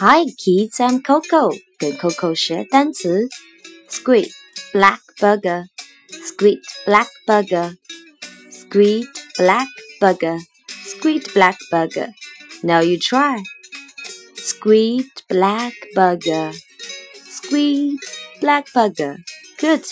[0.00, 1.54] Hi kids, I'm Coco.
[1.78, 3.28] 跟 Coco 学单词。
[3.90, 4.30] Squid,
[4.72, 5.64] black burger.
[6.08, 7.76] Squid, black burger.
[8.50, 9.04] Squid,
[9.36, 9.66] black
[10.00, 10.38] burger.
[10.86, 12.14] Squid, black burger.
[12.62, 13.42] Now you try.
[14.36, 16.54] Squid, black burger.
[17.28, 17.98] Squid,
[18.40, 19.16] black burger.
[19.58, 19.84] Good.